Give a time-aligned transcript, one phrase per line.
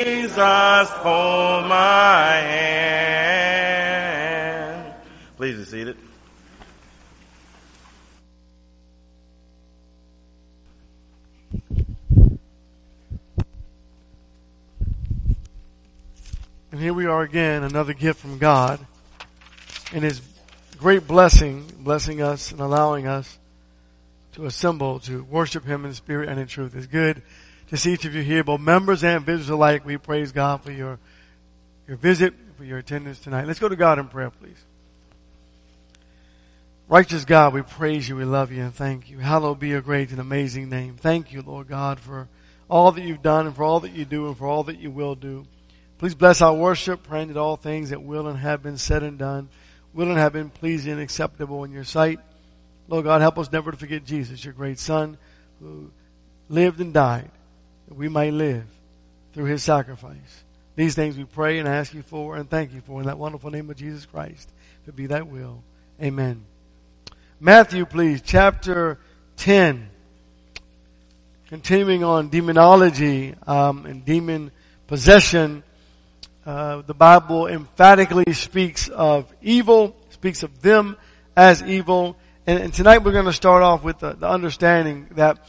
[0.00, 2.32] Jesus, hold my
[3.20, 4.94] hand.
[5.36, 5.98] Please be seated.
[16.72, 18.80] And here we are again, another gift from God
[19.92, 20.22] and His
[20.78, 23.38] great blessing, blessing us and allowing us
[24.32, 26.74] to assemble to worship Him in spirit and in truth.
[26.74, 27.20] It's good
[27.76, 29.84] see each of you here, both members and visitors alike.
[29.84, 30.98] We praise God for your,
[31.86, 33.46] your visit, for your attendance tonight.
[33.46, 34.58] Let's go to God in prayer, please.
[36.88, 39.18] Righteous God, we praise you, we love you, and thank you.
[39.18, 40.96] Hallowed be your great and amazing name.
[40.96, 42.26] Thank you, Lord God, for
[42.68, 44.90] all that you've done and for all that you do and for all that you
[44.90, 45.46] will do.
[45.98, 49.16] Please bless our worship, praying that all things that will and have been said and
[49.16, 49.48] done
[49.94, 52.18] will and have been pleasing and acceptable in your sight.
[52.88, 55.16] Lord God, help us never to forget Jesus, your great Son,
[55.60, 55.92] who
[56.48, 57.30] lived and died
[57.90, 58.64] that we may live
[59.34, 60.44] through his sacrifice.
[60.76, 63.50] These things we pray and ask you for and thank you for in that wonderful
[63.50, 64.48] name of Jesus Christ.
[64.86, 65.64] It be that will.
[66.00, 66.44] Amen.
[67.40, 69.00] Matthew, please, chapter
[69.38, 69.90] 10.
[71.48, 74.52] Continuing on demonology um, and demon
[74.86, 75.64] possession.
[76.46, 80.96] Uh, the Bible emphatically speaks of evil, speaks of them
[81.36, 82.16] as evil.
[82.46, 85.44] And, and tonight we're going to start off with the, the understanding that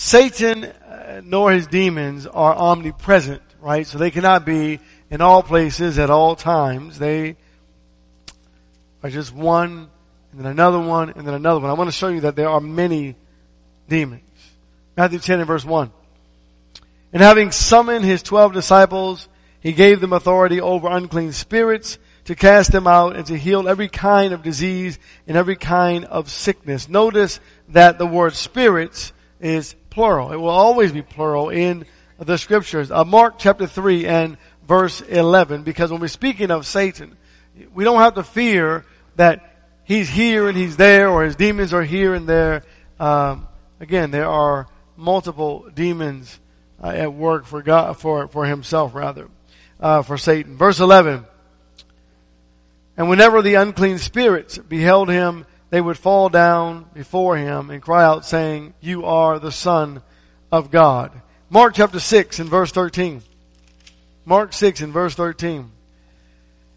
[0.00, 3.86] Satan uh, nor his demons are omnipresent, right?
[3.86, 6.98] So they cannot be in all places at all times.
[6.98, 7.36] They
[9.02, 9.90] are just one,
[10.32, 11.68] and then another one, and then another one.
[11.68, 13.14] I want to show you that there are many
[13.90, 14.22] demons.
[14.96, 15.92] Matthew 10 and verse 1.
[17.12, 19.28] And having summoned his twelve disciples,
[19.60, 23.88] he gave them authority over unclean spirits to cast them out and to heal every
[23.88, 26.88] kind of disease and every kind of sickness.
[26.88, 30.32] Notice that the word spirits is plural.
[30.32, 31.84] It will always be plural in
[32.18, 32.90] the scriptures.
[32.90, 37.16] Uh, Mark chapter 3 and verse 11, because when we're speaking of Satan,
[37.74, 38.84] we don't have to fear
[39.16, 42.62] that he's here and he's there or his demons are here and there.
[42.98, 43.48] Um,
[43.80, 46.38] again, there are multiple demons
[46.82, 49.28] uh, at work for God, for, for himself rather
[49.80, 50.56] uh, for Satan.
[50.56, 51.26] Verse 11.
[52.96, 58.04] And whenever the unclean spirits beheld him, they would fall down before him and cry
[58.04, 60.02] out saying, You are the son
[60.52, 61.12] of God.
[61.48, 63.22] Mark chapter 6 and verse 13.
[64.24, 65.70] Mark 6 and verse 13.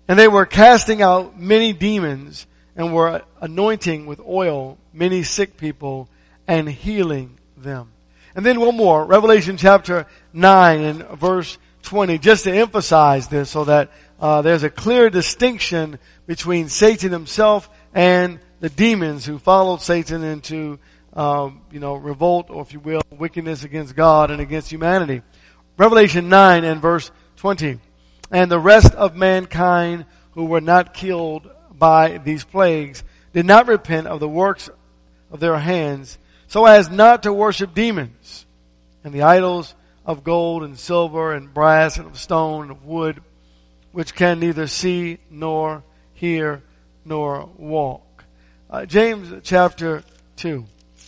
[0.08, 2.46] And they were casting out many demons
[2.76, 6.08] and were anointing with oil many sick people
[6.48, 7.92] and healing them.
[8.36, 13.66] And then one more, Revelation chapter 9 and verse 20, just to emphasize this so
[13.66, 20.24] that uh, there's a clear distinction between Satan himself and the demons who followed Satan
[20.24, 20.80] into,
[21.12, 25.22] um, you know, revolt or if you will, wickedness against God and against humanity.
[25.78, 27.78] Revelation 9 and verse 20.
[28.32, 33.04] And the rest of mankind who were not killed by these plagues
[33.34, 34.70] did not repent of the works
[35.30, 38.46] of their hands so as not to worship demons
[39.04, 39.76] and the idols
[40.06, 43.22] of gold and silver and brass and of stone and of wood,
[43.92, 46.64] which can neither see nor hear
[47.04, 48.13] nor walk.
[48.74, 50.04] Uh, James chapter
[50.38, 50.66] 2.
[50.98, 51.06] I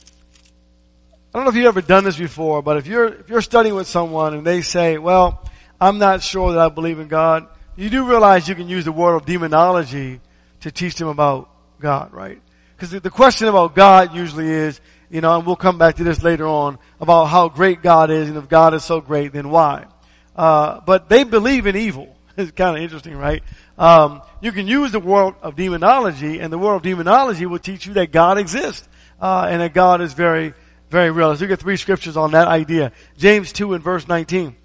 [1.34, 3.88] don't know if you've ever done this before, but if you're, if you're studying with
[3.88, 5.44] someone and they say, well,
[5.82, 8.92] I'm not sure that I believe in God, you do realize you can use the
[8.92, 10.22] word of demonology
[10.60, 11.50] to teach them about
[11.80, 12.40] God, right?
[12.76, 16.22] Because the, question about God usually is, you know, and we'll come back to this
[16.22, 19.88] later on about how great God is, and if God is so great, then why?
[20.36, 22.15] Uh, but they believe in evil.
[22.38, 23.44] It's kind of interesting, right?
[23.78, 27.86] Um, you can use the world of demonology, and the world of demonology will teach
[27.86, 28.88] you that God exists,
[29.22, 30.54] uh, and that God is very,
[30.90, 31.30] very real.
[31.30, 32.92] Let's look at three scriptures on that idea.
[33.18, 34.56] James 2 and verse 19.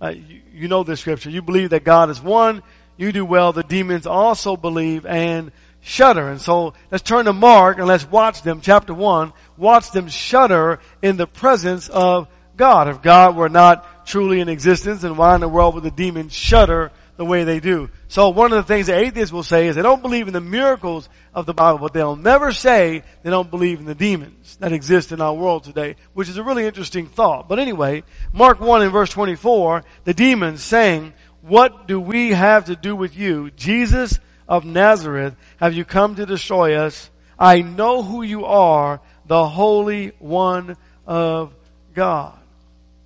[0.00, 1.28] Uh, you, you know this scripture.
[1.28, 2.62] You believe that God is one.
[2.96, 3.52] You do well.
[3.52, 6.28] The demons also believe and shudder.
[6.28, 10.80] And so let's turn to Mark and let's watch them, chapter 1, watch them shudder
[11.02, 12.88] in the presence of God.
[12.88, 16.32] If God were not truly in existence, then why in the world would the demons
[16.32, 17.90] shudder the way they do?
[18.08, 20.40] So one of the things that atheists will say is they don't believe in the
[20.40, 24.72] miracles of the Bible, but they'll never say they don't believe in the demons that
[24.72, 27.48] exist in our world today, which is a really interesting thought.
[27.48, 31.12] But anyway, Mark 1 in verse 24, the demons saying,
[31.42, 34.18] what do we have to do with you, Jesus
[34.48, 37.10] of Nazareth, have you come to destroy us?
[37.38, 40.76] I know who you are, the Holy One
[41.06, 41.52] of
[41.94, 42.38] God.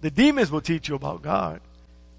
[0.03, 1.61] The demons will teach you about God.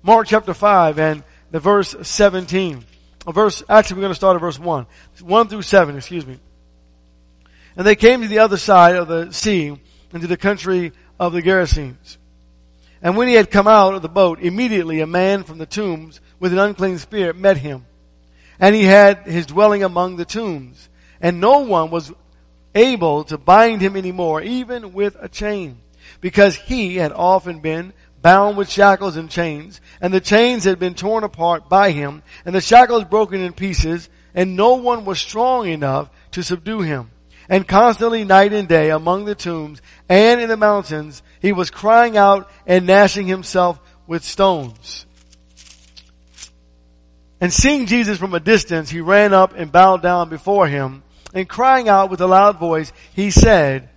[0.02, 2.84] Mark chapter 5 and the verse 17.
[3.28, 4.88] A verse, actually we're going to start at verse 1.
[5.22, 6.40] 1 through 7, excuse me.
[7.78, 9.78] And they came to the other side of the sea,
[10.12, 12.18] into the country of the Gerasenes.
[13.04, 16.22] And when he had come out of the boat, immediately a man from the tombs
[16.40, 17.86] with an unclean spirit met him.
[18.60, 20.90] And he had his dwelling among the tombs.
[21.22, 22.12] And no one was
[22.74, 25.78] able to bind him anymore, even with a chain,
[26.20, 30.96] because he had often been bound with shackles and chains, and the chains had been
[30.96, 35.68] torn apart by him, and the shackles broken in pieces, and no one was strong
[35.68, 37.12] enough to subdue him.
[37.50, 42.16] And constantly night and day among the tombs and in the mountains, he was crying
[42.16, 45.06] out and gnashing himself with stones.
[47.42, 51.04] And seeing Jesus from a distance, he ran up and bowed down before him
[51.34, 53.90] and crying out with a loud voice, he said,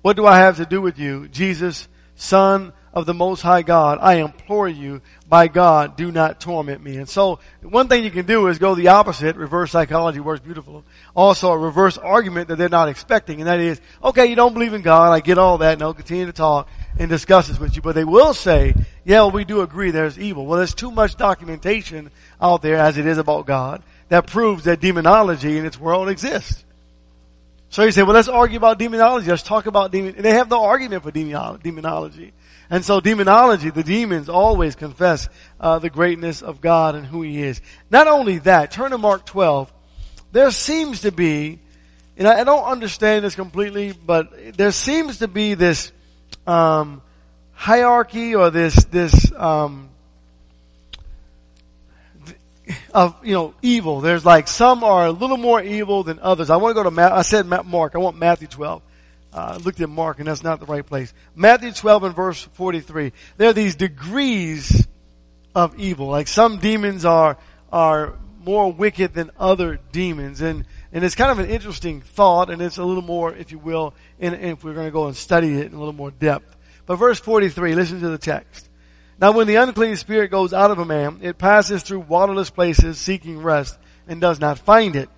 [0.00, 1.86] what do I have to do with you, Jesus,
[2.16, 3.98] son of the most high God?
[4.00, 6.96] I implore you by God, do not torment me.
[6.96, 9.36] And so one thing you can do is go the opposite.
[9.36, 10.84] Reverse psychology works beautiful.
[11.14, 13.40] Also a reverse argument that they're not expecting.
[13.40, 15.12] And that is, okay, you don't believe in God.
[15.12, 15.72] I get all that.
[15.72, 16.68] And they'll continue to talk
[16.98, 17.82] and discuss this with you.
[17.82, 18.74] But they will say,
[19.04, 20.46] yeah, well, we do agree there's evil.
[20.46, 22.10] Well, there's too much documentation
[22.40, 26.64] out there as it is about God that proves that demonology in its world exists.
[27.70, 29.28] So you say, well, let's argue about demonology.
[29.28, 30.14] Let's talk about demon.
[30.16, 32.32] They have no argument for demonology.
[32.70, 35.28] And so demonology, the demons always confess
[35.60, 37.60] uh, the greatness of God and who He is.
[37.90, 39.72] Not only that, turn to Mark 12.
[40.32, 41.60] There seems to be,
[42.16, 45.92] and I, don't understand this completely, but there seems to be this
[46.46, 47.02] um,
[47.52, 49.90] hierarchy or this this um,
[52.92, 54.00] of you know evil.
[54.00, 56.50] There's like some are a little more evil than others.
[56.50, 57.94] I want to go to Ma- I said Mark.
[57.94, 58.82] I want Matthew 12
[59.34, 61.12] uh, looked at Mark and that's not the right place.
[61.34, 63.12] Matthew 12 and verse 43.
[63.36, 64.86] There are these degrees
[65.54, 66.06] of evil.
[66.06, 67.36] Like some demons are,
[67.72, 70.40] are more wicked than other demons.
[70.40, 73.58] And, and it's kind of an interesting thought and it's a little more, if you
[73.58, 76.54] will, and if we're going to go and study it in a little more depth.
[76.86, 78.68] But verse 43, listen to the text.
[79.20, 82.98] Now when the unclean spirit goes out of a man, it passes through waterless places
[82.98, 83.76] seeking rest
[84.06, 85.08] and does not find it.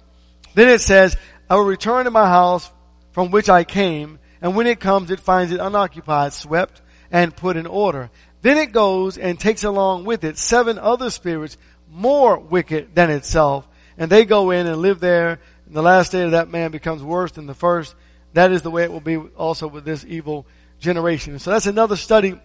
[0.55, 1.17] Then it says,
[1.51, 2.71] I will return to my house
[3.17, 7.57] from which I came, and when it comes, it finds it unoccupied, swept, and put
[7.57, 8.11] in order.
[8.43, 11.57] Then it goes and takes along with it seven other spirits
[11.91, 13.67] more wicked than itself,
[13.97, 17.03] and they go in and live there, and the last day of that man becomes
[17.03, 17.95] worse than the first.
[18.35, 20.47] That is the way it will be also with this evil
[20.79, 21.39] generation.
[21.39, 22.39] So that's another study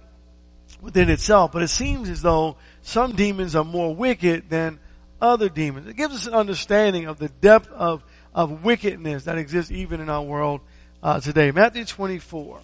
[0.80, 4.80] within itself, but it seems as though some demons are more wicked than
[5.20, 5.88] other demons.
[5.88, 10.10] It gives us an understanding of the depth of of wickedness that exists even in
[10.10, 10.62] our world
[11.04, 11.52] uh, today.
[11.52, 12.62] Matthew 24.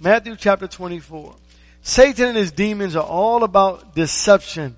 [0.00, 1.34] Matthew chapter 24.
[1.82, 4.76] Satan and his demons are all about deception.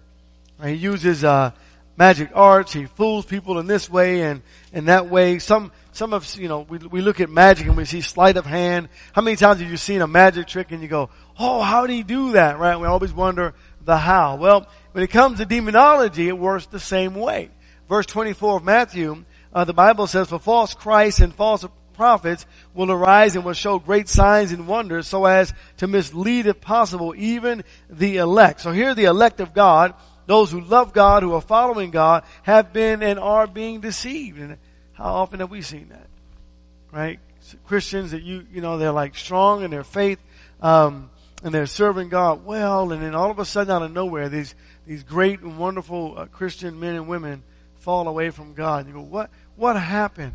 [0.62, 1.52] He uses uh,
[1.96, 2.73] magic arts.
[2.73, 4.43] He fools people in this way and
[4.73, 5.38] in that way.
[5.38, 8.46] Some some of you know we we look at magic and we see sleight of
[8.46, 8.88] hand.
[9.12, 11.94] How many times have you seen a magic trick and you go, "Oh, how did
[11.94, 12.79] he do that?" Right?
[12.79, 13.55] We always wonder
[13.85, 14.37] the how.
[14.37, 17.50] Well, when it comes to demonology, it works the same way.
[17.88, 21.65] Verse 24 of Matthew uh, the Bible says, for false Christs and false
[21.95, 26.61] prophets will arise and will show great signs and wonders so as to mislead, if
[26.61, 28.61] possible, even the elect.
[28.61, 29.95] So here the elect of God,
[30.27, 34.39] those who love God, who are following God, have been and are being deceived.
[34.39, 34.59] And
[34.93, 36.06] how often have we seen that?
[36.93, 37.19] Right?
[37.67, 40.19] Christians that you, you know, they're like strong in their faith,
[40.61, 41.11] um,
[41.43, 44.55] and they're serving God well, and then all of a sudden out of nowhere, these,
[44.87, 47.43] these great and wonderful uh, Christian men and women
[47.78, 48.87] fall away from God.
[48.87, 50.35] You go, what, what happened?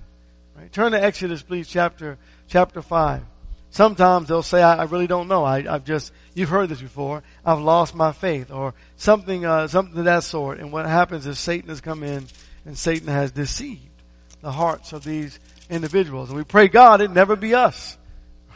[0.55, 0.71] Right?
[0.71, 3.23] Turn to Exodus, please, chapter, chapter 5.
[3.69, 5.43] Sometimes they'll say, I, I really don't know.
[5.43, 7.23] I, have just, you've heard this before.
[7.43, 10.59] I've lost my faith or something, uh, something of that sort.
[10.59, 12.27] And what happens is Satan has come in
[12.65, 13.81] and Satan has deceived
[14.41, 16.29] the hearts of these individuals.
[16.29, 17.97] And we pray God it never be us.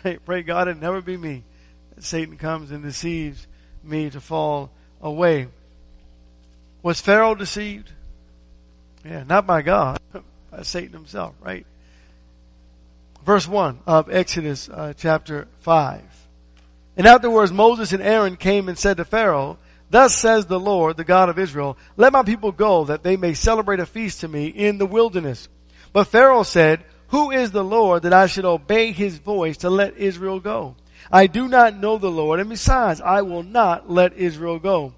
[0.05, 0.23] Right?
[0.23, 1.43] Pray God it never be me.
[1.97, 3.47] Satan comes and deceives
[3.83, 4.69] me to fall
[5.01, 5.47] away.
[6.83, 7.91] Was Pharaoh deceived?
[9.05, 9.99] Yeah, not by God,
[10.51, 11.65] by Satan himself, right?
[13.25, 16.01] Verse 1 of Exodus uh, chapter 5.
[16.95, 19.57] And afterwards Moses and Aaron came and said to Pharaoh,
[19.89, 23.33] Thus says the Lord, the God of Israel, let my people go that they may
[23.33, 25.47] celebrate a feast to me in the wilderness.
[25.93, 29.97] But Pharaoh said, Who is the Lord that I should obey his voice to let
[29.97, 30.75] Israel go?
[31.11, 34.93] I do not know the Lord, and besides, I will not let Israel go.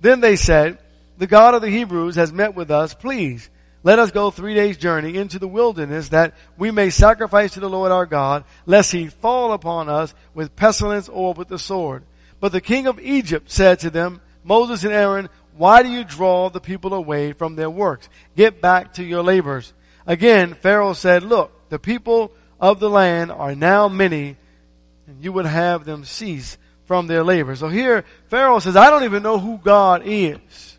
[0.00, 0.78] Then they said,
[1.22, 2.94] The God of the Hebrews has met with us.
[2.94, 3.48] Please,
[3.84, 7.70] let us go three days journey into the wilderness that we may sacrifice to the
[7.70, 12.02] Lord our God, lest he fall upon us with pestilence or with the sword.
[12.40, 16.50] But the king of Egypt said to them, Moses and Aaron, why do you draw
[16.50, 18.08] the people away from their works?
[18.36, 19.72] Get back to your labors.
[20.04, 24.36] Again, Pharaoh said, look, the people of the land are now many,
[25.06, 27.54] and you would have them cease from their labor.
[27.54, 30.71] So here, Pharaoh says, I don't even know who God is.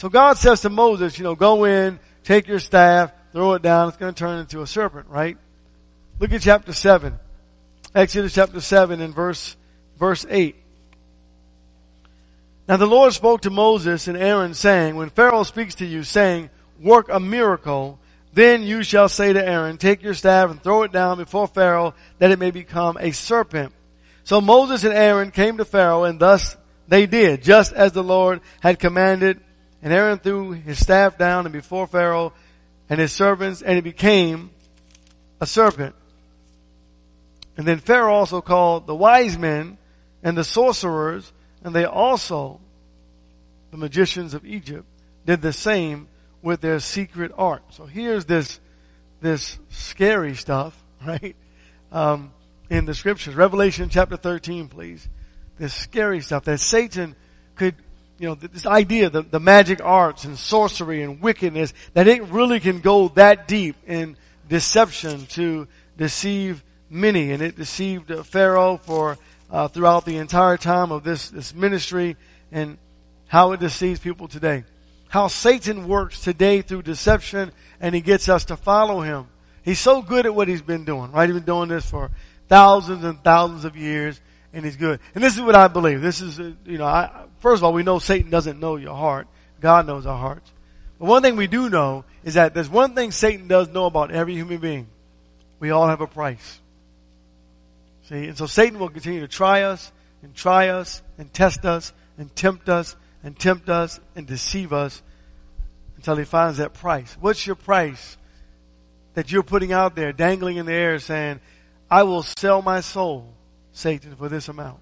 [0.00, 3.88] So God says to Moses, you know, go in, take your staff, throw it down,
[3.88, 5.36] it's going to turn into a serpent, right?
[6.18, 7.18] Look at chapter 7.
[7.94, 9.58] Exodus chapter 7 and verse,
[9.98, 10.56] verse 8.
[12.66, 16.48] Now the Lord spoke to Moses and Aaron saying, when Pharaoh speaks to you saying,
[16.80, 17.98] work a miracle,
[18.32, 21.92] then you shall say to Aaron, take your staff and throw it down before Pharaoh
[22.16, 23.74] that it may become a serpent.
[24.24, 26.56] So Moses and Aaron came to Pharaoh and thus
[26.88, 29.42] they did, just as the Lord had commanded.
[29.82, 32.32] And Aaron threw his staff down and before Pharaoh
[32.88, 34.50] and his servants and it became
[35.40, 35.94] a serpent.
[37.56, 39.78] And then Pharaoh also called the wise men
[40.22, 41.32] and the sorcerers
[41.62, 42.60] and they also,
[43.70, 44.86] the magicians of Egypt,
[45.26, 46.08] did the same
[46.42, 47.62] with their secret art.
[47.70, 48.60] So here's this,
[49.20, 51.36] this scary stuff, right?
[51.92, 52.32] Um,
[52.70, 53.34] in the scriptures.
[53.34, 55.06] Revelation chapter 13, please.
[55.58, 57.16] This scary stuff that Satan
[57.56, 57.74] could,
[58.20, 62.60] you know, this idea, the, the magic arts and sorcery and wickedness, that it really
[62.60, 64.16] can go that deep in
[64.48, 67.32] deception to deceive many.
[67.32, 69.18] And it deceived Pharaoh for,
[69.50, 72.16] uh, throughout the entire time of this, this ministry
[72.52, 72.78] and
[73.26, 74.64] how it deceives people today
[75.10, 77.50] how Satan works today through deception
[77.80, 79.26] and he gets us to follow him.
[79.64, 81.28] He's so good at what he's been doing, right?
[81.28, 82.12] He's been doing this for
[82.48, 84.20] thousands and thousands of years
[84.52, 85.00] and he's good.
[85.14, 86.00] And this is what I believe.
[86.00, 88.94] This is, uh, you know, I, first of all, we know Satan doesn't know your
[88.94, 89.26] heart.
[89.60, 90.50] God knows our hearts.
[90.98, 94.10] But one thing we do know is that there's one thing Satan does know about
[94.10, 94.88] every human being.
[95.58, 96.60] We all have a price.
[98.08, 99.92] See, and so Satan will continue to try us
[100.22, 105.02] and try us and test us and tempt us and tempt us and deceive us
[105.96, 107.16] until he finds that price.
[107.20, 108.16] What's your price
[109.14, 111.40] that you're putting out there, dangling in the air saying,
[111.90, 113.34] I will sell my soul,
[113.72, 114.80] Satan, for this amount.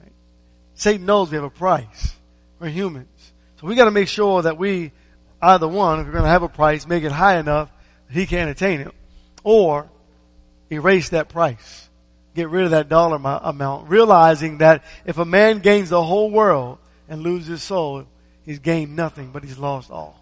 [0.00, 0.12] Right?
[0.74, 2.14] Satan knows we have a price.
[2.58, 3.32] We're humans.
[3.60, 4.92] So we gotta make sure that we,
[5.40, 7.70] either one, if we're gonna have a price, make it high enough
[8.08, 8.94] that he can't attain it,
[9.44, 9.88] or
[10.70, 11.88] erase that price.
[12.34, 16.78] Get rid of that dollar amount, realizing that if a man gains the whole world
[17.08, 18.06] and loses his soul,
[18.44, 20.21] he's gained nothing, but he's lost all.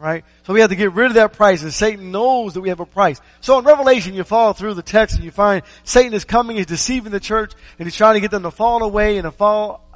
[0.00, 0.24] Right?
[0.44, 2.80] So we have to get rid of that price and Satan knows that we have
[2.80, 3.20] a price.
[3.42, 6.64] So in Revelation you follow through the text and you find Satan is coming, he's
[6.64, 9.86] deceiving the church and he's trying to get them to fall away and to fall,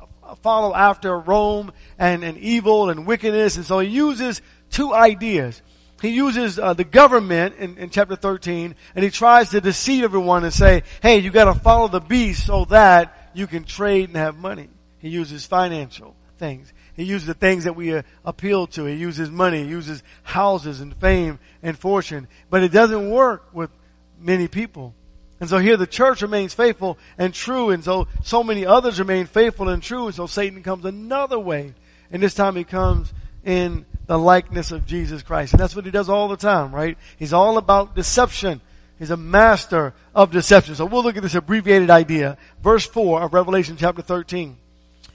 [0.43, 3.57] follow after Rome and, and evil and wickedness.
[3.57, 5.63] And so he uses two ideas.
[6.03, 10.45] He uses uh, the government in, in chapter 13 and he tries to deceive everyone
[10.45, 14.37] and say, hey, you gotta follow the beast so that you can trade and have
[14.37, 14.69] money.
[14.99, 16.75] He uses financial things.
[16.95, 18.85] He uses the things that we uh, appeal to.
[18.85, 19.65] He uses money.
[19.65, 22.29] He uses houses and fame and fortune.
[22.51, 23.71] But it doesn't work with
[24.19, 24.95] many people.
[25.41, 27.71] And so here the church remains faithful and true.
[27.71, 30.07] And so, so many others remain faithful and true.
[30.07, 31.75] And so Satan comes another way.
[32.13, 33.13] And this time he comes
[33.45, 35.53] in the likeness of Jesus Christ.
[35.53, 36.97] And that's what he does all the time, right?
[37.19, 38.61] He's all about deception.
[38.99, 40.77] He's a master of deception.
[40.77, 42.39] So we'll look at this abbreviated idea.
[42.63, 44.59] Verse 4 of Revelation chapter 13.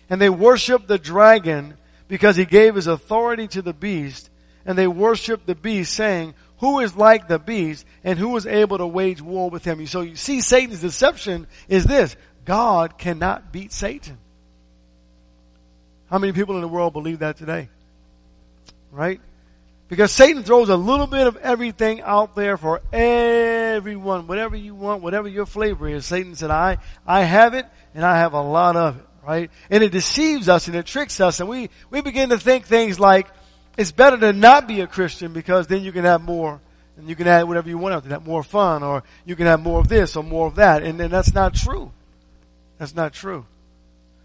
[0.09, 1.75] And they worshiped the dragon
[2.07, 4.29] because he gave his authority to the beast.
[4.65, 8.77] And they worshiped the beast saying, who is like the beast and who is able
[8.79, 9.85] to wage war with him?
[9.87, 12.15] So you see Satan's deception is this.
[12.43, 14.17] God cannot beat Satan.
[16.09, 17.69] How many people in the world believe that today?
[18.91, 19.21] Right?
[19.87, 24.27] Because Satan throws a little bit of everything out there for everyone.
[24.27, 26.05] Whatever you want, whatever your flavor is.
[26.05, 29.51] Satan said, I, I have it and I have a lot of it right?
[29.69, 32.99] And it deceives us and it tricks us and we, we begin to think things
[32.99, 33.27] like,
[33.77, 36.59] it's better to not be a Christian because then you can have more
[36.97, 39.61] and you can add whatever you want after that, more fun or you can have
[39.61, 40.83] more of this or more of that.
[40.83, 41.91] And, and that's not true.
[42.77, 43.45] That's not true.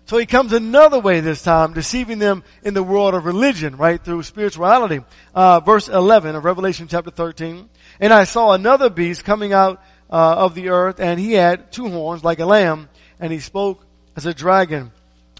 [0.06, 4.02] So he comes another way this time, deceiving them in the world of religion, right,
[4.02, 5.00] through spirituality.
[5.34, 7.70] Uh, verse 11 of Revelation chapter 13.
[8.00, 11.88] And I saw another beast coming out uh, of the earth, and he had two
[11.88, 14.92] horns like a lamb, and he spoke as a dragon.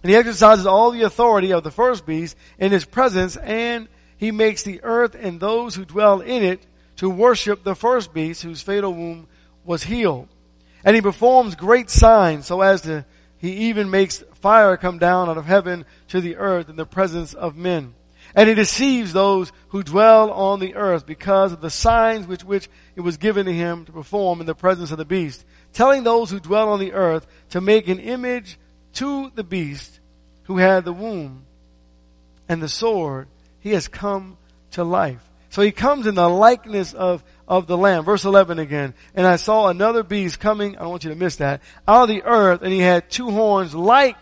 [0.02, 4.30] And he exercises all the authority of the first beast in his presence and he
[4.30, 6.64] makes the earth and those who dwell in it
[6.96, 9.26] to worship the first beast whose fatal wound
[9.64, 10.28] was healed.
[10.84, 13.04] And he performs great signs so as to,
[13.38, 17.34] he even makes fire come down out of heaven to the earth in the presence
[17.34, 17.94] of men.
[18.34, 22.68] And he deceives those who dwell on the earth because of the signs which, which
[22.96, 26.30] it was given to him to perform in the presence of the beast, telling those
[26.30, 28.58] who dwell on the earth to make an image
[28.94, 30.00] to the beast
[30.44, 31.44] who had the womb
[32.48, 33.28] and the sword,
[33.60, 34.36] he has come
[34.72, 35.22] to life.
[35.50, 38.04] So he comes in the likeness of, of the Lamb.
[38.04, 38.92] Verse 11 again.
[39.14, 42.08] And I saw another beast coming, I don't want you to miss that, out of
[42.08, 44.16] the earth, and he had two horns like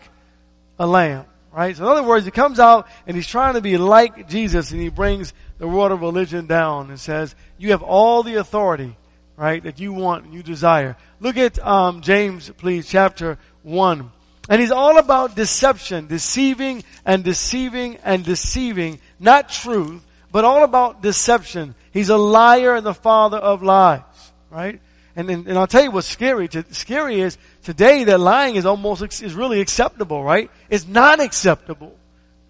[0.77, 1.25] a lamb.
[1.51, 1.75] Right?
[1.75, 4.81] So in other words, he comes out and he's trying to be like Jesus and
[4.81, 8.95] he brings the world of religion down and says, you have all the authority,
[9.35, 10.97] right, that you want and you desire.
[11.19, 14.11] Look at, um, James, please, chapter 1.
[14.49, 21.01] And he's all about deception, deceiving and deceiving and deceiving, not truth, but all about
[21.01, 21.75] deception.
[21.91, 24.01] He's a liar and the father of lies,
[24.49, 24.81] right?
[25.15, 26.47] And, and, and I'll tell you what's scary.
[26.49, 30.49] To, scary is today that lying is almost, is really acceptable, right?
[30.69, 31.95] It's not acceptable.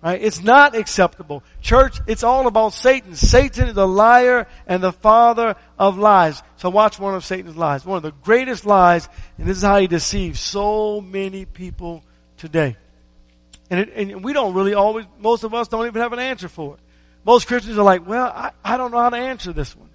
[0.03, 0.22] Right?
[0.22, 1.43] It's not acceptable.
[1.62, 3.15] Church, it's all about Satan.
[3.15, 6.43] Satan is a liar and the father of lies.
[6.57, 7.86] So watch one of Satan's lies.
[7.86, 9.07] One of the greatest lies,
[9.38, 12.03] and this is how he deceives so many people
[12.36, 12.75] today.
[13.69, 16.50] And, it, and we don't really always, most of us don't even have an answer
[16.50, 16.81] for it.
[17.24, 19.89] Most Christians are like, well, I, I don't know how to answer this one.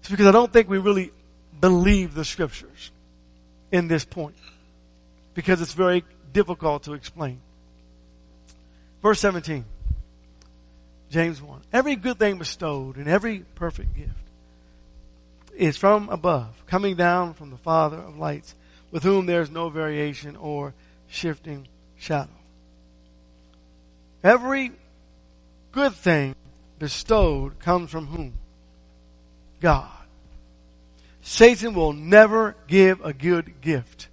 [0.00, 1.12] It's because I don't think we really
[1.60, 2.90] believe the scriptures
[3.70, 4.36] in this point.
[5.34, 7.40] Because it's very difficult to explain.
[9.06, 9.64] Verse 17.
[11.10, 11.60] James 1.
[11.72, 14.10] Every good thing bestowed and every perfect gift
[15.56, 18.56] is from above, coming down from the Father of lights,
[18.90, 20.74] with whom there is no variation or
[21.06, 22.32] shifting shadow.
[24.24, 24.72] Every
[25.70, 26.34] good thing
[26.80, 28.32] bestowed comes from whom?
[29.60, 29.88] God.
[31.22, 34.08] Satan will never give a good gift.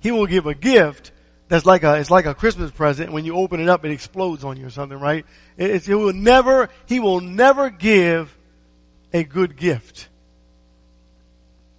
[0.00, 1.12] He will give a gift
[1.50, 3.10] that's like a, it's like a Christmas present.
[3.10, 5.26] When you open it up, it explodes on you or something, right?
[5.56, 8.32] It, it will never, he will never give
[9.12, 10.08] a good gift.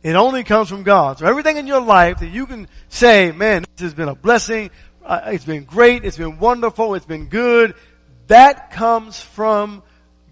[0.04, 1.20] It only comes from God.
[1.20, 4.72] So everything in your life that you can say, man, this has been a blessing.
[5.06, 6.04] Uh, it's been great.
[6.04, 6.96] It's been wonderful.
[6.96, 7.74] It's been good.
[8.28, 9.84] That comes from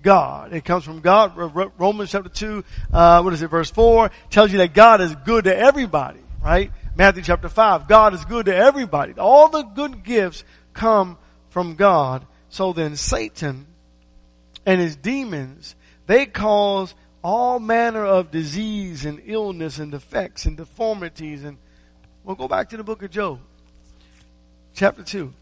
[0.03, 0.51] God.
[0.51, 1.37] It comes from God.
[1.77, 5.45] Romans chapter 2, uh, what is it, verse 4, tells you that God is good
[5.45, 6.73] to everybody, right?
[6.95, 9.13] Matthew chapter 5, God is good to everybody.
[9.13, 10.43] All the good gifts
[10.73, 11.17] come
[11.49, 12.25] from God.
[12.49, 13.67] So then Satan
[14.65, 15.75] and his demons,
[16.07, 21.57] they cause all manner of disease and illness and defects and deformities and
[22.23, 23.39] we'll go back to the book of Job.
[24.73, 25.33] Chapter 2.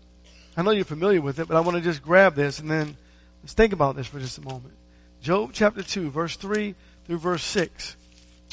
[0.56, 2.98] I know you're familiar with it, but I want to just grab this and then
[3.44, 4.74] let's think about this for just a moment.
[5.22, 7.96] Job chapter 2, verse 3 through verse 6.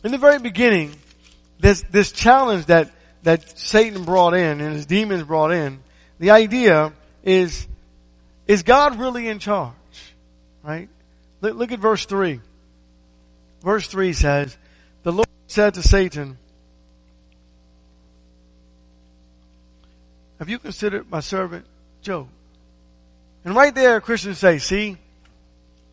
[0.04, 0.94] In the very beginning,
[1.58, 2.90] this, this challenge that,
[3.22, 5.82] that Satan brought in and his demons brought in,
[6.18, 7.66] the idea is,
[8.46, 9.74] is God really in charge?
[10.62, 10.88] Right?
[11.40, 12.40] Look, look at verse 3.
[13.62, 14.56] Verse 3 says,
[15.02, 16.38] The Lord said to Satan,
[20.38, 21.64] Have you considered my servant
[22.02, 22.28] Job?
[23.44, 24.96] And right there, Christians say, see,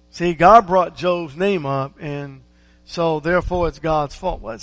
[0.10, 2.42] see, God brought Job's name up and
[2.86, 4.42] so therefore it's God's fault.
[4.42, 4.58] Well,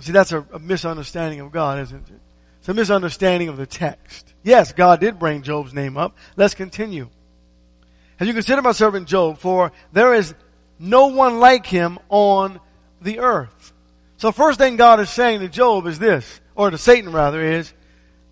[0.00, 2.20] See, that's a, a misunderstanding of God, isn't it?
[2.60, 4.32] It's a misunderstanding of the text.
[4.42, 6.16] Yes, God did bring Job's name up.
[6.36, 7.08] Let's continue.
[8.16, 9.38] Have you considered my servant Job?
[9.38, 10.34] For there is
[10.78, 12.60] no one like him on
[13.00, 13.72] the earth.
[14.16, 17.72] So first thing God is saying to Job is this, or to Satan rather, is,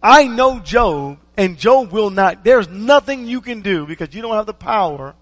[0.02, 4.34] I know Job, and Job will not, there's nothing you can do because you don't
[4.34, 5.14] have the power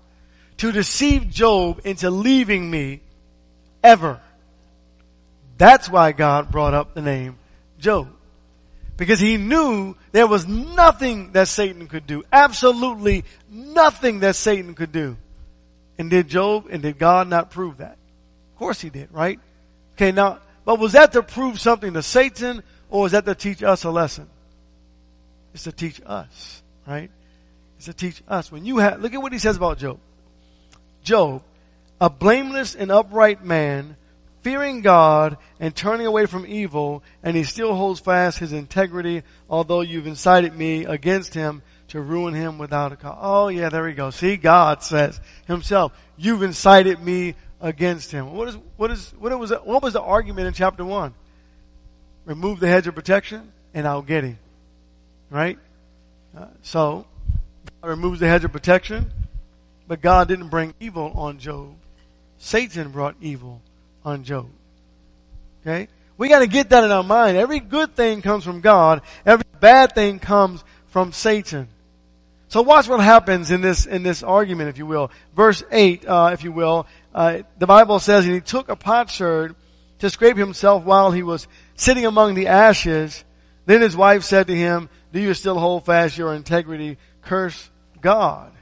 [0.59, 3.01] to deceive Job into leaving me
[3.83, 4.21] ever.
[5.57, 7.39] That's why God brought up the name
[7.79, 8.09] Job.
[8.97, 12.23] Because he knew there was nothing that Satan could do.
[12.33, 15.17] Absolutely nothing that Satan could do.
[15.99, 17.99] And did Job and did God not prove that?
[18.53, 19.39] Of course he did, right?
[19.95, 23.63] Okay, now, but was that to prove something to Satan or was that to teach
[23.63, 24.29] us a lesson?
[25.53, 27.11] It's to teach us, right?
[27.77, 28.51] It's to teach us.
[28.51, 29.99] When you have, look at what he says about Job.
[31.03, 31.43] Job,
[32.01, 33.97] a blameless and upright man
[34.45, 39.81] fearing God and turning away from evil, and he still holds fast his integrity, although
[39.81, 43.19] you've incited me against him to ruin him without a cause.
[43.21, 44.11] Oh yeah, there we go.
[44.11, 48.35] See, God says himself, you've incited me against him.
[48.35, 51.15] What is, what is, what was, what was the argument in chapter one?
[52.27, 54.39] Remove the hedge of protection and I'll get him.
[55.31, 55.59] Right?
[56.37, 57.07] Uh, so,
[57.81, 59.11] God removes the hedge of protection,
[59.89, 61.75] but God didn't bring evil on Job.
[62.39, 63.63] Satan brought evil
[64.05, 64.49] on Job.
[65.63, 65.89] Okay?
[66.17, 67.37] We gotta get that in our mind.
[67.37, 69.03] Every good thing comes from God.
[69.27, 71.69] Every bad thing comes from Satan.
[72.49, 75.11] So watch what happens in this, in this argument, if you will.
[75.35, 76.87] Verse 8, uh, if you will.
[77.13, 79.57] Uh, the Bible says, and he took a potsherd
[79.99, 83.25] to scrape himself while he was sitting among the ashes.
[83.67, 86.99] Then his wife said to him, do you still hold fast your integrity?
[87.23, 88.53] Curse God.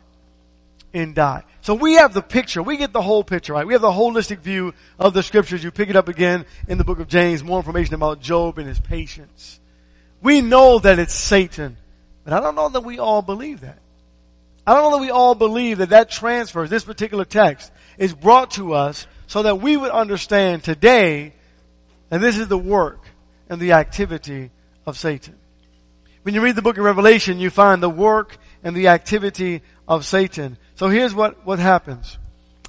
[0.95, 1.45] And die.
[1.61, 2.63] So we have the picture.
[2.63, 3.67] We get the whole picture, right?
[3.67, 5.63] We have the holistic view of the scriptures.
[5.63, 8.69] You pick it up again in the book of James, more information about Job and
[8.69, 9.61] his patience.
[10.21, 11.77] We know that it's Satan,
[12.25, 13.79] but I don't know that we all believe that.
[14.67, 18.53] I don't know that we all believe that that transfers, this particular text, is brought
[18.53, 21.33] to us so that we would understand today,
[22.11, 23.01] and this is the work
[23.49, 24.51] and the activity
[24.87, 25.35] of Satan.
[26.23, 30.07] When you read the book of Revelation, you find the work and the activity of
[30.07, 30.57] Satan.
[30.83, 32.19] So here's what, what happens.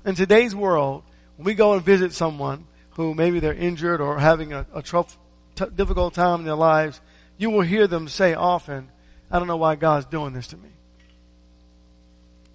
[0.05, 1.01] In today's world,
[1.35, 5.17] when we go and visit someone who maybe they're injured or having a, a tough,
[5.55, 7.01] t- difficult time in their lives,
[7.39, 8.91] you will hear them say often,
[9.31, 10.69] I don't know why God's doing this to me.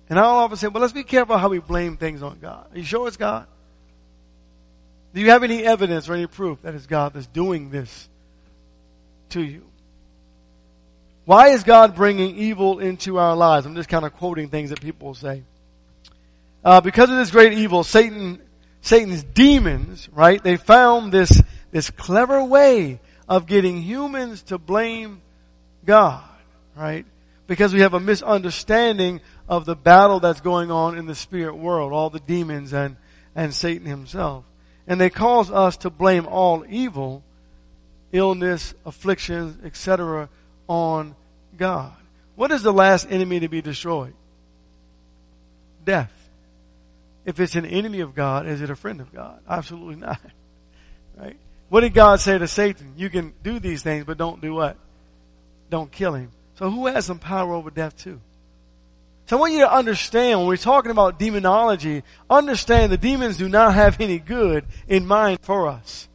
[0.09, 2.69] And I'll often say, well, let's be careful how we blame things on God.
[2.73, 3.49] Are you sure it's God?
[5.13, 8.09] Do you have any evidence or any proof that it's God that's doing this
[9.31, 9.68] to you?
[11.29, 13.67] Why is God bringing evil into our lives?
[13.67, 15.43] I'm just kind of quoting things that people say.
[16.65, 18.41] Uh, because of this great evil, Satan,
[18.81, 20.43] Satan's demons, right?
[20.43, 25.21] They found this, this clever way of getting humans to blame
[25.85, 26.25] God,
[26.75, 27.05] right?
[27.47, 31.93] Because we have a misunderstanding of the battle that's going on in the spirit world,
[31.93, 32.97] all the demons and,
[33.37, 34.47] and Satan himself.
[34.87, 37.23] And they cause us to blame all evil,
[38.13, 40.31] illness, afflictions, etc.,
[40.69, 41.17] on
[41.57, 41.93] God.
[42.37, 44.15] What is the last enemy to be destroyed?
[45.85, 46.13] Death.
[47.25, 49.41] If it's an enemy of God, is it a friend of God?
[49.49, 50.21] Absolutely not.
[51.17, 51.37] Right?
[51.69, 52.95] What did God say to Satan?
[52.97, 54.77] You can do these things, but don't do what?
[55.69, 56.31] Don't kill him.
[56.55, 58.21] So who has some power over death too?
[59.27, 63.49] So I want you to understand when we're talking about demonology, understand the demons do
[63.49, 66.09] not have any good in mind for us.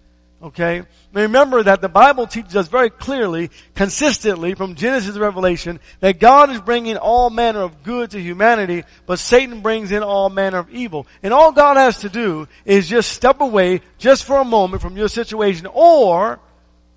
[0.44, 0.84] Okay?
[1.14, 6.50] Remember that the Bible teaches us very clearly, consistently from Genesis to Revelation, that God
[6.50, 10.70] is bringing all manner of good to humanity, but Satan brings in all manner of
[10.70, 11.08] evil.
[11.24, 14.98] And all God has to do is just step away just for a moment from
[14.98, 16.40] your situation, or,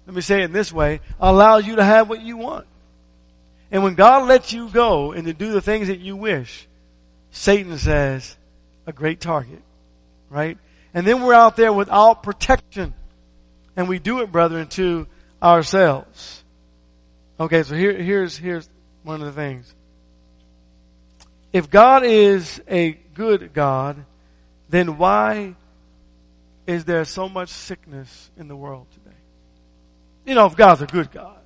[0.06, 2.66] let me say it in this way, allow you to have what you want.
[3.70, 6.66] And when God lets you go and to do the things that you wish,
[7.30, 8.36] Satan says,
[8.86, 9.62] a great target.
[10.30, 10.58] Right?
[10.92, 12.94] And then we're out there without protection.
[13.76, 15.06] And we do it, brethren, to
[15.42, 16.42] ourselves.
[17.38, 18.68] Okay, so here, here's, here's
[19.02, 19.72] one of the things.
[21.52, 24.04] If God is a good God,
[24.68, 25.54] then why
[26.66, 29.16] is there so much sickness in the world today?
[30.24, 31.38] You know, if God's a good God.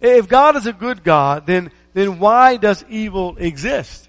[0.00, 4.08] If God is a good God, then, then why does evil exist?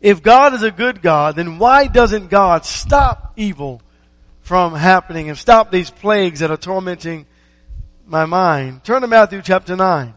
[0.00, 3.82] If God is a good God, then why doesn't God stop evil
[4.48, 7.26] from happening and stop these plagues that are tormenting
[8.06, 8.82] my mind?
[8.82, 10.14] Turn to Matthew chapter 9.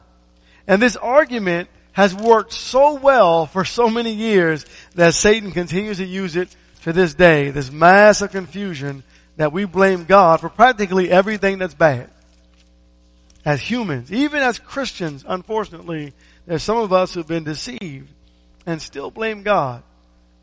[0.68, 4.66] And this argument has worked so well for so many years
[4.96, 6.48] that Satan continues to use it
[6.84, 7.52] to this day.
[7.52, 9.04] This mass of confusion
[9.36, 12.10] that we blame God for practically everything that's bad
[13.44, 16.14] as humans, even as Christians, unfortunately,
[16.46, 18.08] there's some of us who've been deceived
[18.66, 19.84] and still blame God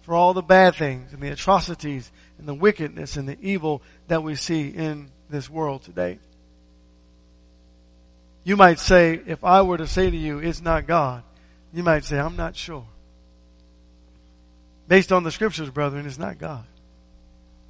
[0.08, 4.22] for all the bad things and the atrocities and the wickedness and the evil that
[4.22, 6.18] we see in this world today.
[8.42, 11.24] You might say, if I were to say to you, it's not God,
[11.74, 12.86] you might say, I'm not sure.
[14.88, 16.64] Based on the scriptures, brethren, it's not God.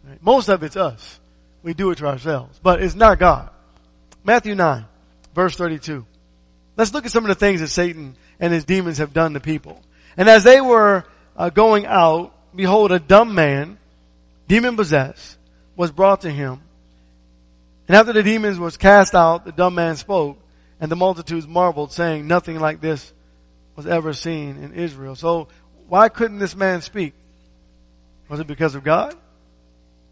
[0.08, 0.22] Right?
[0.22, 1.18] Most of it's us.
[1.64, 3.50] We do it to ourselves, but it's not God.
[4.22, 4.84] Matthew 9.
[5.34, 6.06] Verse 32.
[6.76, 9.40] Let's look at some of the things that Satan and his demons have done to
[9.40, 9.82] people.
[10.16, 11.04] And as they were
[11.38, 13.78] uh, going out, behold, a dumb man,
[14.48, 15.38] demon possessed,
[15.76, 16.60] was brought to him.
[17.86, 20.38] And after the demons was cast out, the dumb man spoke,
[20.80, 23.12] and the multitudes marveled, saying, nothing like this
[23.76, 25.14] was ever seen in Israel.
[25.14, 25.48] So
[25.88, 27.14] why couldn't this man speak?
[28.28, 29.14] Was it because of God?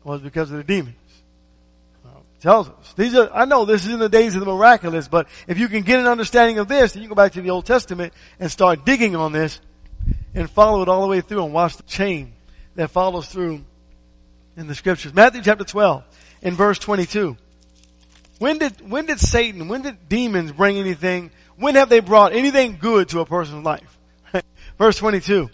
[0.04, 0.96] Or was it because of the demons?
[2.40, 2.92] tells us.
[2.96, 5.68] These are, I know this is in the days of the miraculous, but if you
[5.68, 8.12] can get an understanding of this, then you can go back to the Old Testament
[8.38, 9.60] and start digging on this
[10.36, 12.34] and follow it all the way through and watch the chain
[12.76, 13.64] that follows through
[14.56, 15.14] in the scriptures.
[15.14, 16.04] Matthew chapter 12
[16.42, 17.36] in verse 22.
[18.38, 22.76] When did, when did Satan, when did demons bring anything, when have they brought anything
[22.78, 23.98] good to a person's life?
[24.78, 25.48] verse 22.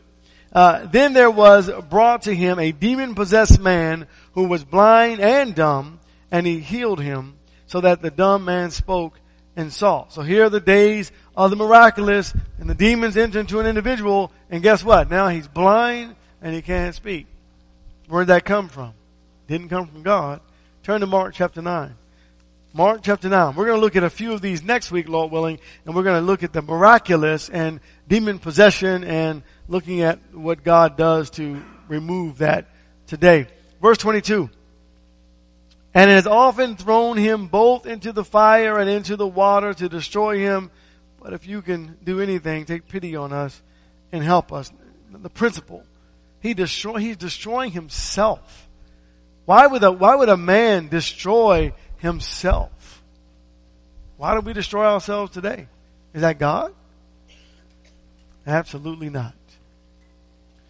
[0.52, 5.54] Uh, then there was brought to him a demon possessed man who was blind and
[5.54, 6.00] dumb
[6.32, 9.18] and he healed him so that the dumb man spoke
[9.54, 10.08] and saw.
[10.08, 14.32] So here are the days of the miraculous and the demons enter into an individual
[14.50, 15.10] and guess what?
[15.10, 17.26] Now he's blind and he can't speak.
[18.08, 18.94] Where did that come from?
[19.48, 20.40] Didn't come from God.
[20.82, 21.94] Turn to Mark chapter 9.
[22.74, 23.54] Mark chapter 9.
[23.54, 26.02] We're going to look at a few of these next week, Lord willing, and we're
[26.02, 31.30] going to look at the miraculous and demon possession and looking at what God does
[31.30, 32.68] to remove that
[33.06, 33.46] today.
[33.80, 34.48] Verse 22.
[35.94, 39.88] And it has often thrown him both into the fire and into the water to
[39.88, 40.70] destroy him.
[41.22, 43.62] But if you can do anything, take pity on us
[44.10, 44.72] and help us.
[45.10, 45.84] The principle.
[46.40, 48.68] He destroy, he's destroying himself.
[49.44, 53.02] Why would a, why would a man destroy himself?
[54.16, 55.68] Why do we destroy ourselves today?
[56.12, 56.74] Is that God?
[58.44, 59.34] Absolutely not.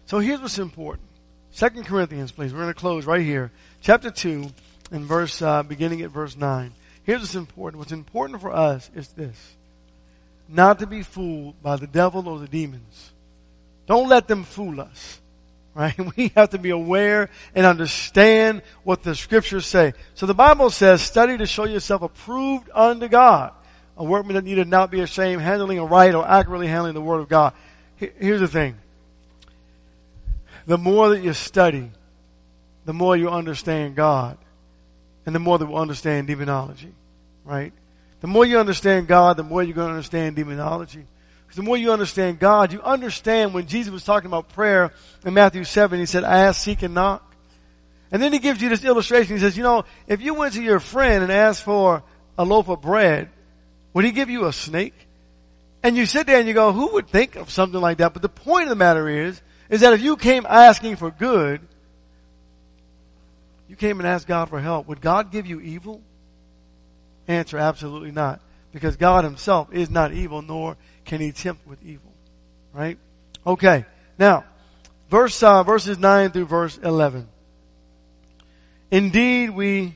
[0.05, 1.07] So here's what's important.
[1.51, 2.53] Second Corinthians, please.
[2.53, 3.51] We're going to close right here.
[3.81, 4.45] Chapter 2
[4.91, 6.73] and verse, uh, beginning at verse 9.
[7.03, 7.79] Here's what's important.
[7.79, 9.55] What's important for us is this.
[10.47, 13.11] Not to be fooled by the devil or the demons.
[13.87, 15.19] Don't let them fool us.
[15.75, 15.97] Right?
[16.15, 19.93] We have to be aware and understand what the scriptures say.
[20.13, 23.53] So the Bible says, study to show yourself approved unto God.
[23.97, 27.21] A workman that needed not be ashamed, handling a right or accurately handling the word
[27.21, 27.53] of God.
[27.95, 28.75] Here's the thing.
[30.67, 31.89] The more that you study,
[32.85, 34.37] the more you understand God
[35.25, 36.93] and the more that we understand demonology,
[37.45, 37.73] right?
[38.23, 41.05] The more you understand God, the more you're going to understand demonology.
[41.41, 44.93] Because the more you understand God, you understand when Jesus was talking about prayer
[45.25, 47.35] in Matthew 7, he said, ask, seek, and knock.
[48.13, 49.35] And then he gives you this illustration.
[49.35, 52.01] He says, you know, if you went to your friend and asked for
[52.37, 53.29] a loaf of bread,
[53.93, 54.95] would he give you a snake?
[55.83, 58.13] And you sit there and you go, who would think of something like that?
[58.13, 61.59] But the point of the matter is, is that if you came asking for good,
[63.67, 64.87] you came and asked God for help.
[64.87, 66.01] Would God give you evil?
[67.27, 68.41] Answer, absolutely not.
[68.71, 72.11] Because God himself is not evil, nor can he tempt with evil.
[72.73, 72.97] Right?
[73.45, 73.85] Okay.
[74.17, 74.45] Now,
[75.09, 77.27] verse, uh, verses 9 through verse 11.
[78.91, 79.95] Indeed, we,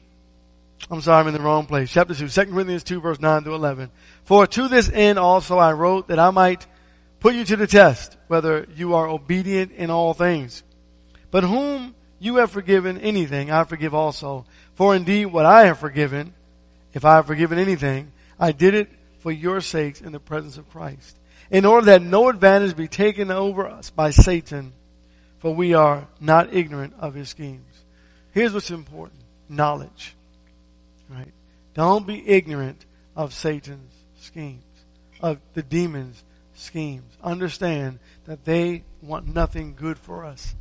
[0.89, 1.91] I'm sorry, I'm in the wrong place.
[1.91, 3.91] Chapter 2, 2 Corinthians 2 verse 9 through 11.
[4.23, 6.65] For to this end also I wrote that I might
[7.19, 10.63] put you to the test, whether you are obedient in all things.
[11.31, 14.45] But whom you have forgiven anything, I forgive also.
[14.75, 16.33] For indeed what I have forgiven,
[16.93, 20.69] if I have forgiven anything, I did it for your sakes in the presence of
[20.69, 21.17] Christ.
[21.49, 24.73] In order that no advantage be taken over us by Satan,
[25.39, 27.83] for we are not ignorant of his schemes.
[28.31, 29.21] Here's what's important.
[29.49, 30.15] Knowledge.
[31.09, 31.31] Right?
[31.73, 34.63] Don't be ignorant of Satan's schemes,
[35.21, 36.23] of the demons'
[36.55, 37.17] schemes.
[37.23, 40.55] Understand that they want nothing good for us.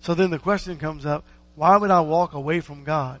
[0.00, 1.24] So then the question comes up,
[1.54, 3.20] why would I walk away from God?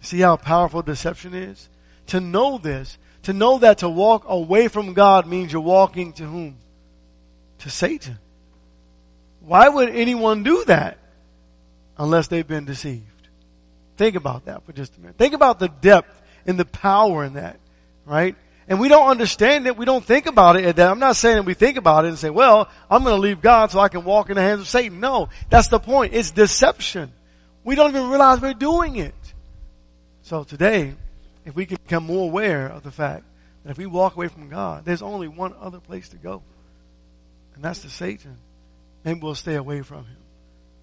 [0.00, 1.68] See how powerful deception is?
[2.08, 6.24] To know this, to know that to walk away from God means you're walking to
[6.24, 6.56] whom?
[7.60, 8.18] To Satan.
[9.40, 10.98] Why would anyone do that?
[11.96, 13.04] Unless they've been deceived.
[13.96, 15.16] Think about that for just a minute.
[15.16, 17.58] Think about the depth and the power in that,
[18.06, 18.36] right?
[18.68, 20.76] and we don't understand it, we don't think about it.
[20.76, 23.20] That I'm not saying that we think about it and say, well, I'm going to
[23.20, 25.00] leave God so I can walk in the hands of Satan.
[25.00, 26.12] No, that's the point.
[26.12, 27.10] It's deception.
[27.64, 29.14] We don't even realize we're doing it.
[30.28, 30.92] So today,
[31.46, 33.24] if we can become more aware of the fact
[33.64, 36.42] that if we walk away from God, there's only one other place to go.
[37.54, 38.36] And that's to Satan.
[39.04, 40.18] Maybe we'll stay away from him.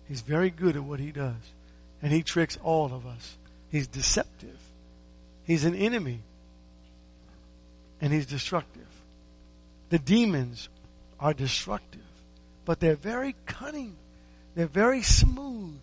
[0.08, 1.36] He's very good at what he does.
[2.02, 3.38] And he tricks all of us.
[3.70, 4.58] He's deceptive.
[5.44, 6.22] He's an enemy
[8.02, 8.88] and he's destructive.
[9.90, 10.70] The demons
[11.20, 12.02] are destructive,
[12.66, 13.96] but they're very cunning.
[14.56, 15.78] They're very smooth.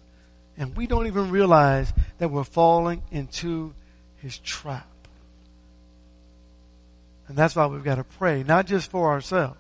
[0.57, 3.73] And we don't even realize that we're falling into
[4.17, 4.87] his trap.
[7.29, 9.59] And that's why we've got to pray, not just for ourselves.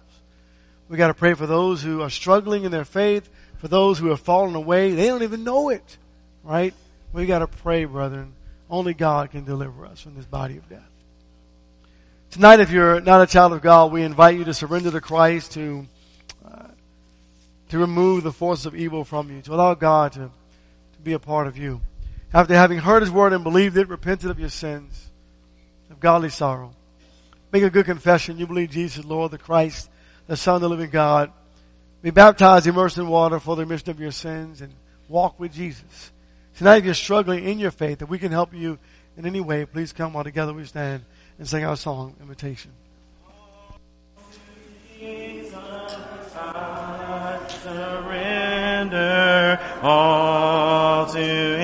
[0.88, 4.08] We've got to pray for those who are struggling in their faith, for those who
[4.08, 4.92] have fallen away.
[4.92, 5.96] They don't even know it,
[6.44, 6.74] right?
[7.12, 8.34] We've got to pray, brethren.
[8.68, 10.80] Only God can deliver us from this body of death.
[12.30, 15.52] Tonight, if you're not a child of God, we invite you to surrender to Christ,
[15.52, 15.86] to
[16.50, 16.68] uh,
[17.68, 20.30] to remove the forces of evil from you, to allow God to, to
[21.02, 21.80] be a part of you.
[22.32, 25.10] After having heard his word and believed it, repented of your sins,
[25.90, 26.72] of godly sorrow.
[27.52, 28.38] Make a good confession.
[28.38, 29.90] You believe Jesus, Lord, the Christ,
[30.26, 31.30] the Son of the living God.
[32.00, 34.72] Be baptized, immersed in water for the remission of your sins and
[35.08, 36.10] walk with Jesus.
[36.56, 38.78] Tonight, if you're struggling in your faith, if we can help you
[39.16, 41.04] in any way, please come while together we stand
[41.38, 42.72] and sing our song, Invitation
[48.90, 51.62] surrender all to Him.